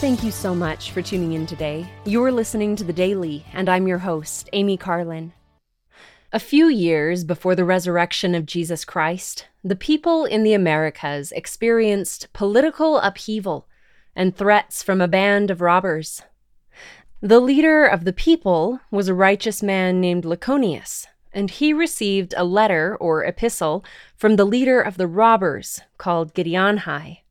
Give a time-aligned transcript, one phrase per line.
[0.00, 1.84] Thank you so much for tuning in today.
[2.04, 5.32] You're listening to The Daily, and I'm your host, Amy Carlin.
[6.32, 12.32] A few years before the resurrection of Jesus Christ, the people in the Americas experienced
[12.32, 13.66] political upheaval
[14.14, 16.22] and threats from a band of robbers.
[17.20, 22.44] The leader of the people was a righteous man named Lachoneus, and he received a
[22.44, 27.22] letter or epistle from the leader of the robbers called Giddianhi.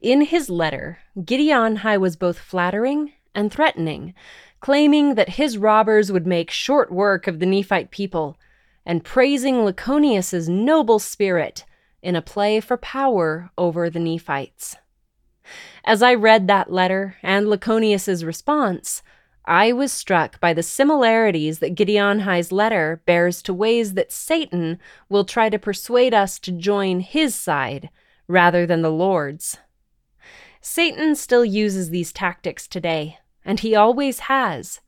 [0.00, 4.14] In his letter, Giddianhi was both flattering and threatening,
[4.60, 8.38] claiming that his robbers would make short work of the Nephite people,
[8.86, 11.64] and praising Lachoneus's noble spirit
[12.02, 14.76] in a play for power over the Nephites.
[15.84, 19.02] As I read that letter and Lachoneus's response,
[19.46, 24.78] I was struck by the similarities that Giddianhi's letter bears to ways that Satan
[25.08, 27.90] will try to persuade us to join his side
[28.28, 29.58] rather than the Lord's.
[30.60, 34.80] Satan still uses these tactics today, and he always has.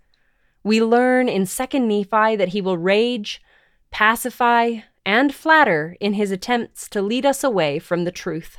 [0.62, 3.42] We learn in 2 Nephi that he will rage,
[3.90, 8.58] pacify, and flatter in his attempts to lead us away from the truth.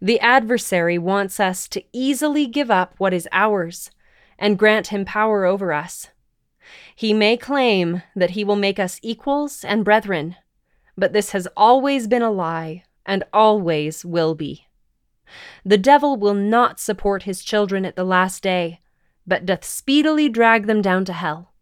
[0.00, 3.90] The adversary wants us to easily give up what is ours
[4.38, 6.08] and grant him power over us.
[6.94, 10.36] He may claim that he will make us equals and brethren,
[10.96, 14.66] but this has always been a lie and always will be.
[15.64, 18.80] The devil will not support his children at the last day,
[19.26, 21.52] but doth speedily drag them down to hell.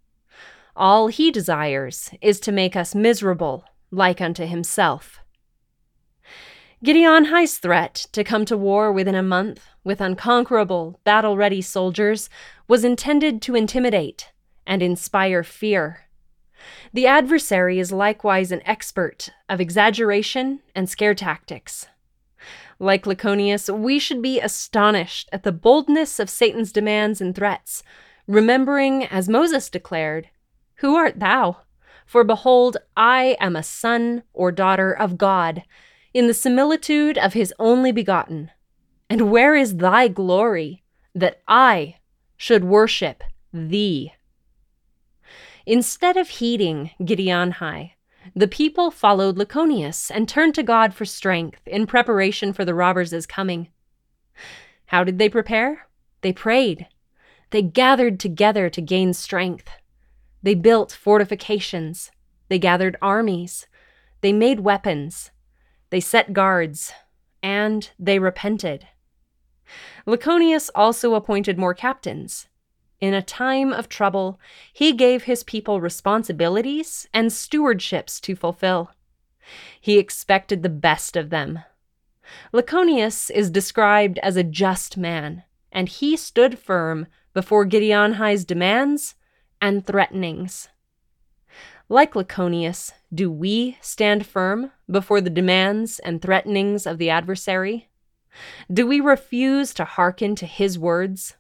[0.76, 5.20] All he desires is to make us miserable, like unto himself.
[6.84, 12.28] Giddianhi's threat to come to war within a month with unconquerable, battle ready soldiers
[12.68, 14.32] was intended to intimidate
[14.66, 16.07] and inspire fear.
[16.92, 21.86] The adversary is likewise an expert of exaggeration and scare tactics.
[22.78, 27.82] Like Lachoneus, we should be astonished at the boldness of Satan's demands and threats,
[28.26, 30.28] remembering, as Moses declared,
[30.76, 31.58] Who art thou?
[32.06, 35.64] For behold, I am a son or daughter of God,
[36.14, 38.50] in the similitude of his only begotten.
[39.10, 41.96] And where is thy glory, that I
[42.36, 44.12] should worship thee?
[45.68, 47.90] Instead of heeding Giddianhi,
[48.34, 53.26] the people followed Lachoneus and turned to God for strength in preparation for the robbers'
[53.26, 53.68] coming.
[54.86, 55.86] How did they prepare?
[56.22, 56.86] They prayed.
[57.50, 59.68] They gathered together to gain strength.
[60.42, 62.12] They built fortifications.
[62.48, 63.66] They gathered armies.
[64.22, 65.32] They made weapons.
[65.90, 66.94] They set guards.
[67.42, 68.88] And they repented.
[70.06, 72.48] Lachoneus also appointed more captains.
[73.00, 74.40] In a time of trouble,
[74.72, 78.90] he gave his people responsibilities and stewardships to fulfill.
[79.80, 81.60] He expected the best of them.
[82.52, 89.14] Lachoneus is described as a just man, and he stood firm before Giddianhi's demands
[89.60, 90.68] and threatenings.
[91.88, 97.88] Like Lachoneus, do we stand firm before the demands and threatenings of the adversary?
[98.70, 101.36] Do we refuse to hearken to his words?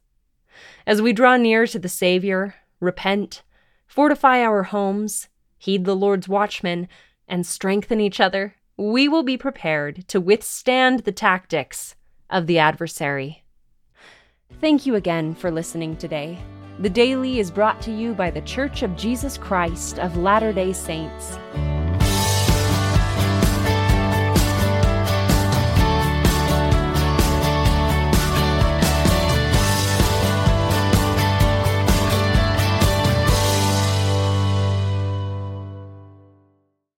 [0.86, 3.42] As we draw near to the Savior, repent,
[3.86, 6.88] fortify our homes, heed the Lord's watchmen,
[7.26, 11.96] and strengthen each other, we will be prepared to withstand the tactics
[12.30, 13.44] of the adversary.
[14.60, 16.38] Thank you again for listening today.
[16.78, 20.72] The Daily is brought to you by The Church of Jesus Christ of Latter day
[20.72, 21.36] Saints.